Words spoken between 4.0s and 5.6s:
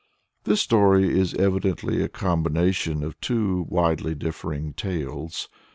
differing tales.